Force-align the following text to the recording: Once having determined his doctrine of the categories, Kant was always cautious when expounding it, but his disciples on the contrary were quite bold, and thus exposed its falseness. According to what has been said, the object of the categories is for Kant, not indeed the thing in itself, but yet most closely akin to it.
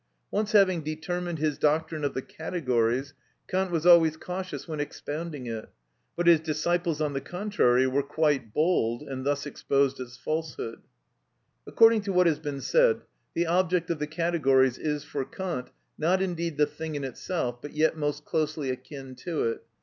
Once 0.31 0.51
having 0.53 0.81
determined 0.81 1.37
his 1.37 1.59
doctrine 1.59 2.03
of 2.03 2.15
the 2.15 2.23
categories, 2.23 3.13
Kant 3.47 3.69
was 3.69 3.85
always 3.85 4.17
cautious 4.17 4.67
when 4.67 4.79
expounding 4.79 5.45
it, 5.45 5.69
but 6.15 6.25
his 6.25 6.39
disciples 6.39 6.99
on 6.99 7.13
the 7.13 7.21
contrary 7.21 7.85
were 7.85 8.01
quite 8.01 8.51
bold, 8.51 9.03
and 9.03 9.23
thus 9.27 9.45
exposed 9.45 9.99
its 9.99 10.17
falseness. 10.17 10.77
According 11.67 12.01
to 12.01 12.13
what 12.13 12.25
has 12.25 12.39
been 12.39 12.61
said, 12.61 13.01
the 13.35 13.45
object 13.45 13.91
of 13.91 13.99
the 13.99 14.07
categories 14.07 14.79
is 14.79 15.03
for 15.03 15.23
Kant, 15.23 15.69
not 15.99 16.19
indeed 16.19 16.57
the 16.57 16.65
thing 16.65 16.95
in 16.95 17.03
itself, 17.03 17.61
but 17.61 17.73
yet 17.73 17.95
most 17.95 18.25
closely 18.25 18.71
akin 18.71 19.13
to 19.17 19.43
it. 19.49 19.63